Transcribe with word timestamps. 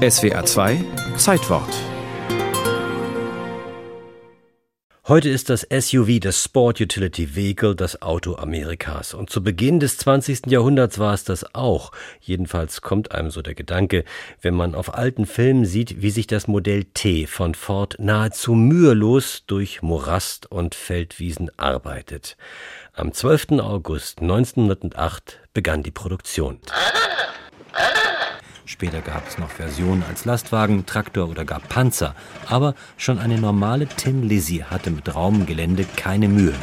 SWA 0.00 0.42
2 0.46 0.82
Zeitwort 1.18 1.68
Heute 5.06 5.28
ist 5.28 5.50
das 5.50 5.66
SUV 5.70 6.20
das 6.20 6.42
Sport 6.42 6.80
Utility 6.80 7.36
Vehicle 7.36 7.76
das 7.76 8.00
Auto 8.00 8.36
Amerikas. 8.36 9.12
Und 9.12 9.28
zu 9.28 9.42
Beginn 9.42 9.78
des 9.78 9.98
20. 9.98 10.46
Jahrhunderts 10.46 10.98
war 10.98 11.12
es 11.12 11.24
das 11.24 11.54
auch. 11.54 11.92
Jedenfalls 12.18 12.80
kommt 12.80 13.12
einem 13.12 13.30
so 13.30 13.42
der 13.42 13.54
Gedanke, 13.54 14.04
wenn 14.40 14.54
man 14.54 14.74
auf 14.74 14.94
alten 14.94 15.26
Filmen 15.26 15.66
sieht, 15.66 16.00
wie 16.00 16.10
sich 16.10 16.26
das 16.26 16.48
Modell 16.48 16.84
T 16.84 17.26
von 17.26 17.54
Ford 17.54 17.96
nahezu 17.98 18.54
mühelos 18.54 19.44
durch 19.46 19.82
Morast 19.82 20.50
und 20.50 20.74
Feldwiesen 20.74 21.50
arbeitet. 21.58 22.38
Am 22.94 23.12
12. 23.12 23.60
August 23.60 24.22
1908 24.22 25.40
begann 25.52 25.82
die 25.82 25.90
Produktion. 25.90 26.58
Später 28.70 29.00
gab 29.00 29.26
es 29.26 29.36
noch 29.36 29.50
Versionen 29.50 30.04
als 30.08 30.24
Lastwagen, 30.24 30.86
Traktor 30.86 31.28
oder 31.28 31.44
gar 31.44 31.58
Panzer. 31.58 32.14
Aber 32.46 32.76
schon 32.96 33.18
eine 33.18 33.36
normale 33.36 33.88
Tin 33.88 34.22
Lizzie 34.22 34.62
hatte 34.62 34.92
mit 34.92 35.12
Raumgelände 35.12 35.84
keine 35.96 36.28
Mühe. 36.28 36.54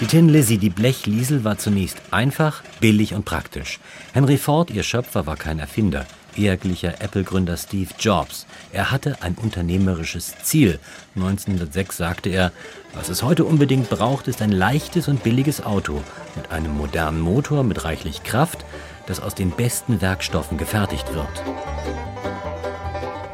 Die 0.00 0.06
Tin 0.06 0.30
Lizzie, 0.30 0.56
die 0.56 0.70
Blechliesel, 0.70 1.44
war 1.44 1.58
zunächst 1.58 1.98
einfach, 2.10 2.62
billig 2.80 3.12
und 3.12 3.26
praktisch. 3.26 3.80
Henry 4.14 4.38
Ford, 4.38 4.70
ihr 4.70 4.82
Schöpfer, 4.82 5.26
war 5.26 5.36
kein 5.36 5.58
Erfinder. 5.58 6.06
Ehrlicher 6.34 7.02
Apple-Gründer 7.02 7.58
Steve 7.58 7.90
Jobs. 7.98 8.46
Er 8.72 8.90
hatte 8.90 9.18
ein 9.20 9.34
unternehmerisches 9.34 10.36
Ziel. 10.42 10.80
1906 11.16 11.98
sagte 11.98 12.30
er, 12.30 12.50
was 12.94 13.10
es 13.10 13.22
heute 13.22 13.44
unbedingt 13.44 13.90
braucht, 13.90 14.26
ist 14.26 14.40
ein 14.40 14.52
leichtes 14.52 15.06
und 15.08 15.22
billiges 15.22 15.62
Auto 15.62 16.00
mit 16.34 16.50
einem 16.50 16.74
modernen 16.74 17.20
Motor 17.20 17.62
mit 17.62 17.84
reichlich 17.84 18.22
Kraft, 18.22 18.64
das 19.06 19.20
aus 19.20 19.34
den 19.34 19.50
besten 19.50 20.00
Werkstoffen 20.00 20.58
gefertigt 20.58 21.12
wird. 21.14 21.42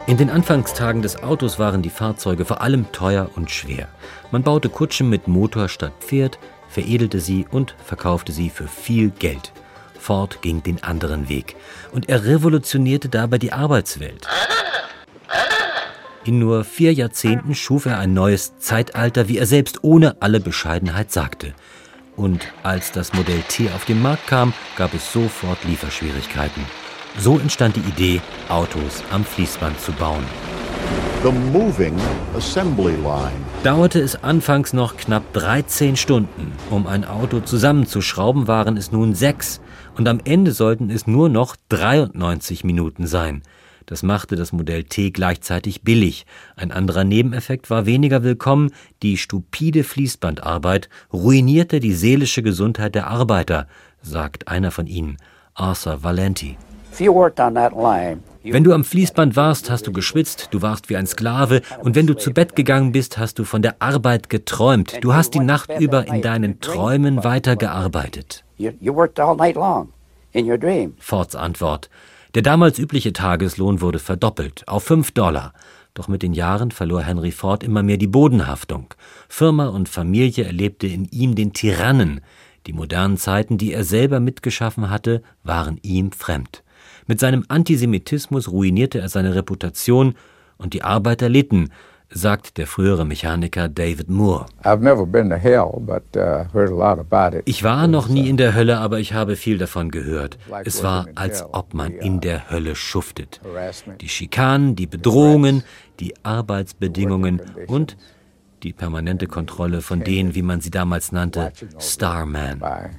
In 0.07 0.17
den 0.17 0.31
Anfangstagen 0.31 1.03
des 1.03 1.23
Autos 1.23 1.59
waren 1.59 1.83
die 1.83 1.91
Fahrzeuge 1.91 2.47
vor 2.47 2.63
allem 2.63 2.91
teuer 2.93 3.31
und 3.37 3.51
schwer. 3.51 3.89
Man 4.31 4.43
baute 4.43 4.71
Kutschen 4.71 5.11
mit 5.11 5.29
Motor 5.29 5.69
statt 5.69 5.93
Pferd, 6.01 6.39
veredelte 6.69 7.21
sie 7.21 7.47
und 7.51 7.75
verkaufte 7.85 8.33
sie 8.33 8.49
für 8.49 8.69
viel 8.69 9.11
Geld. 9.11 9.53
Ford 9.99 10.41
ging 10.41 10.63
den 10.63 10.83
anderen 10.83 11.29
Weg 11.29 11.57
und 11.93 12.09
er 12.09 12.25
revolutionierte 12.25 13.11
dabei 13.11 13.37
die 13.37 13.53
Arbeitswelt. 13.53 14.27
In 16.25 16.39
nur 16.39 16.65
vier 16.65 16.93
Jahrzehnten 16.93 17.55
schuf 17.55 17.87
er 17.87 17.99
ein 17.99 18.15
neues 18.15 18.59
Zeitalter, 18.59 19.29
wie 19.29 19.39
er 19.39 19.47
selbst 19.47 19.85
ohne 19.85 20.21
alle 20.21 20.41
Bescheidenheit 20.41 21.13
sagte. 21.13 21.55
Und 22.19 22.53
als 22.65 22.91
das 22.91 23.13
Modell 23.13 23.43
T 23.49 23.71
auf 23.71 23.85
den 23.85 24.03
Markt 24.03 24.27
kam, 24.27 24.53
gab 24.77 24.93
es 24.93 25.13
sofort 25.13 25.63
Lieferschwierigkeiten. 25.65 26.65
So 27.17 27.39
entstand 27.39 27.77
die 27.77 27.89
Idee, 27.89 28.21
Autos 28.49 29.05
am 29.13 29.25
Fließband 29.25 29.81
zu 29.81 29.93
bauen. 29.93 30.25
The 31.23 31.31
moving 31.31 31.95
assembly 32.37 32.95
line. 32.97 33.39
Dauerte 33.63 34.01
es 34.01 34.23
anfangs 34.25 34.73
noch 34.73 34.97
knapp 34.97 35.33
13 35.33 35.97
Stunden. 35.97 36.53
Um 36.71 36.89
ein 36.89 37.05
Auto 37.05 37.39
zusammenzuschrauben, 37.39 38.49
waren 38.49 38.77
es 38.77 38.91
nun 38.91 39.15
sechs. 39.15 39.61
Und 39.97 40.09
am 40.09 40.21
Ende 40.25 40.51
sollten 40.51 40.91
es 40.91 41.07
nur 41.07 41.29
noch 41.29 41.55
93 41.69 42.65
Minuten 42.65 43.07
sein. 43.07 43.43
Das 43.89 44.03
machte 44.03 44.37
das 44.37 44.53
Modell 44.53 44.85
T 44.85 45.11
gleichzeitig 45.13 45.81
billig. 45.81 46.27
Ein 46.57 46.73
anderer 46.73 47.05
Nebeneffekt 47.05 47.71
war 47.71 47.87
weniger 47.87 48.23
willkommen. 48.23 48.71
Die 49.03 49.17
stupide 49.17 49.83
Fließbandarbeit 49.83 50.91
ruinierte 51.11 51.81
die 51.81 51.95
seelische 51.95 52.43
Gesundheit 52.43 52.95
der 52.95 53.07
Arbeiter, 53.07 53.67
sagt 54.03 54.47
einer 54.47 54.73
von 54.73 54.87
ihnen, 54.87 55.17
Arthur 55.55 56.05
Valenti. 56.05 56.59
Wenn 58.43 58.63
du 58.63 58.75
am 58.75 58.85
Fließband 58.85 59.37
warst, 59.37 59.71
hast 59.71 59.87
du 59.87 59.93
geschwitzt, 59.93 60.49
du 60.51 60.61
warst 60.61 60.91
wie 60.91 60.97
ein 60.99 61.07
Sklave, 61.07 61.63
und 61.83 61.95
wenn 61.95 62.07
du 62.07 62.13
zu 62.13 62.35
Bett 62.35 62.55
gegangen 62.57 62.93
bist, 62.93 63.17
hast 63.17 63.39
du 63.39 63.45
von 63.45 63.63
der 63.63 63.77
Arbeit 63.79 64.29
geträumt. 64.29 64.99
Du 65.01 65.15
hast 65.15 65.33
die 65.33 65.41
Nacht 65.41 65.71
über 65.81 66.07
in 66.07 66.21
deinen 66.21 66.61
Träumen 66.61 67.25
weitergearbeitet. 67.25 68.45
Fords 70.99 71.35
Antwort. 71.35 71.89
Der 72.39 72.43
damals 72.45 72.79
übliche 72.79 73.13
Tageslohn 73.13 73.81
wurde 73.81 73.99
verdoppelt 73.99 74.63
auf 74.69 74.85
5 74.85 75.11
Dollar. 75.11 75.55
Doch 75.93 76.07
mit 76.07 76.23
den 76.23 76.35
Jahren 76.35 76.71
verlor 76.71 77.03
Henry 77.03 77.33
Ford 77.33 77.65
immer 77.65 77.83
mehr 77.83 77.97
die 77.97 78.07
Bodenhaftung. 78.07 78.95
Firma 79.29 79.67
und 79.67 79.89
Familie 79.89 80.45
erlebte 80.45 80.87
in 80.87 81.07
ihm 81.07 81.35
den 81.35 81.53
Tyrannen. 81.53 82.21
Die 82.69 82.73
modernen 82.73 83.17
Zeiten, 83.17 83.59
die 83.59 83.73
er 83.73 83.83
selber 83.83 84.21
mitgeschaffen 84.21 84.89
hatte, 84.89 85.25
waren 85.43 85.81
ihm 85.83 86.13
fremd. 86.13 86.63
Mit 87.09 87.19
seinem 87.19 87.45
Antisemitismus 87.49 88.53
ruinierte 88.53 89.01
er 89.01 89.09
seine 89.09 89.35
Reputation 89.35 90.15
und 90.59 90.75
die 90.75 90.85
Arbeiter 90.85 91.29
litten, 91.29 91.71
sagt 92.11 92.57
der 92.59 92.67
frühere 92.67 93.05
Mechaniker 93.05 93.69
David 93.69 94.09
Moore. 94.09 94.47
Uh, 94.65 94.77
ich 97.45 97.63
war 97.65 97.87
noch 97.87 98.09
nie 98.09 98.23
uh, 98.23 98.27
in 98.27 98.37
der 98.37 98.55
Hölle, 98.55 98.79
aber 98.79 98.99
ich 98.99 99.13
habe 99.13 99.37
viel 99.37 99.59
davon 99.59 99.91
gehört. 99.91 100.39
Es 100.65 100.83
war, 100.83 101.07
als 101.15 101.45
ob 101.53 101.75
man 101.75 101.93
in 101.93 102.17
uh, 102.17 102.21
der 102.21 102.51
Hölle 102.51 102.75
schuftet. 102.75 103.41
Die 104.01 104.09
Schikanen, 104.09 104.75
die 104.75 104.87
Bedrohungen, 104.87 105.63
die 106.01 106.15
Arbeitsbedingungen 106.25 107.43
und 107.67 107.97
die 108.63 108.73
permanente 108.73 109.27
Kontrolle 109.27 109.83
von 109.83 110.03
denen, 110.03 110.35
wie 110.35 110.43
man 110.43 110.61
sie 110.61 110.71
damals 110.71 111.13
nannte, 111.13 111.53
Starman. 111.79 112.59
Starman. 112.59 112.91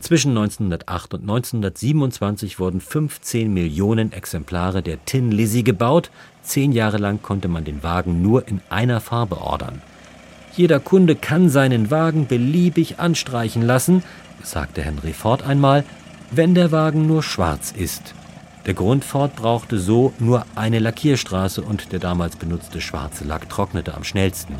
Zwischen 0.00 0.30
1908 0.30 1.14
und 1.14 1.22
1927 1.22 2.58
wurden 2.58 2.80
15 2.80 3.52
Millionen 3.52 4.12
Exemplare 4.12 4.82
der 4.82 5.04
Tin 5.04 5.32
Lizzie 5.32 5.64
gebaut. 5.64 6.10
Zehn 6.42 6.72
Jahre 6.72 6.98
lang 6.98 7.20
konnte 7.20 7.48
man 7.48 7.64
den 7.64 7.82
Wagen 7.82 8.22
nur 8.22 8.46
in 8.46 8.60
einer 8.70 9.00
Farbe 9.00 9.38
ordern. 9.40 9.82
Jeder 10.54 10.80
Kunde 10.80 11.16
kann 11.16 11.48
seinen 11.48 11.90
Wagen 11.90 12.26
beliebig 12.26 12.98
anstreichen 12.98 13.62
lassen, 13.62 14.02
sagte 14.42 14.82
Henry 14.82 15.12
Ford 15.12 15.42
einmal, 15.42 15.84
wenn 16.30 16.54
der 16.54 16.72
Wagen 16.72 17.06
nur 17.06 17.22
schwarz 17.22 17.72
ist. 17.76 18.14
Der 18.66 18.74
Grundford 18.74 19.34
brauchte 19.34 19.78
so 19.78 20.12
nur 20.18 20.46
eine 20.54 20.78
Lackierstraße 20.78 21.62
und 21.62 21.92
der 21.92 21.98
damals 21.98 22.36
benutzte 22.36 22.80
schwarze 22.80 23.24
Lack 23.24 23.48
trocknete 23.48 23.94
am 23.94 24.04
schnellsten. 24.04 24.54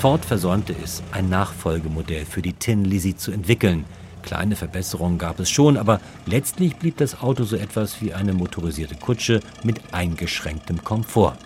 Ford 0.00 0.24
versäumte 0.24 0.76
es, 0.84 1.02
ein 1.10 1.28
Nachfolgemodell 1.28 2.24
für 2.24 2.40
die 2.40 2.52
Tin 2.52 2.84
Lizzie 2.84 3.16
zu 3.16 3.32
entwickeln. 3.32 3.84
Kleine 4.22 4.54
Verbesserungen 4.54 5.18
gab 5.18 5.40
es 5.40 5.50
schon, 5.50 5.76
aber 5.76 6.00
letztlich 6.24 6.76
blieb 6.76 6.98
das 6.98 7.20
Auto 7.20 7.42
so 7.42 7.56
etwas 7.56 8.00
wie 8.00 8.14
eine 8.14 8.32
motorisierte 8.32 8.94
Kutsche 8.94 9.40
mit 9.64 9.80
eingeschränktem 9.92 10.84
Komfort. 10.84 11.36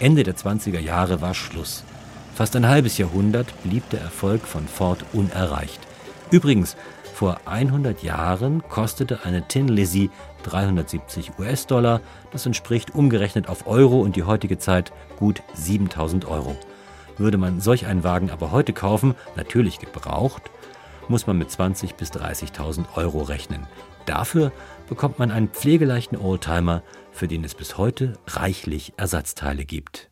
Ende 0.00 0.24
der 0.24 0.34
20er 0.34 0.80
Jahre 0.80 1.20
war 1.20 1.34
Schluss. 1.34 1.84
Fast 2.34 2.56
ein 2.56 2.66
halbes 2.66 2.98
Jahrhundert 2.98 3.46
blieb 3.62 3.88
der 3.90 4.00
Erfolg 4.00 4.42
von 4.42 4.66
Ford 4.66 5.04
unerreicht. 5.12 5.78
Übrigens, 6.32 6.76
vor 7.14 7.42
100 7.44 8.02
Jahren 8.02 8.64
kostete 8.68 9.24
eine 9.24 9.46
Tin 9.46 9.68
Lizzie 9.68 10.10
370 10.42 11.38
US-Dollar. 11.38 12.00
Das 12.32 12.44
entspricht 12.44 12.92
umgerechnet 12.92 13.48
auf 13.48 13.68
Euro 13.68 14.00
und 14.00 14.16
die 14.16 14.24
heutige 14.24 14.58
Zeit 14.58 14.92
gut 15.16 15.44
7000 15.54 16.24
Euro. 16.24 16.56
Würde 17.18 17.38
man 17.38 17.60
solch 17.60 17.86
einen 17.86 18.04
Wagen 18.04 18.30
aber 18.30 18.50
heute 18.50 18.72
kaufen, 18.72 19.14
natürlich 19.36 19.78
gebraucht, 19.78 20.50
muss 21.08 21.26
man 21.26 21.38
mit 21.38 21.50
20.000 21.50 21.96
bis 21.96 22.10
30.000 22.12 22.96
Euro 22.96 23.22
rechnen. 23.22 23.66
Dafür 24.06 24.52
bekommt 24.88 25.18
man 25.18 25.30
einen 25.30 25.48
pflegeleichten 25.48 26.18
Oldtimer, 26.18 26.82
für 27.12 27.28
den 27.28 27.44
es 27.44 27.54
bis 27.54 27.78
heute 27.78 28.14
reichlich 28.26 28.92
Ersatzteile 28.96 29.64
gibt. 29.64 30.10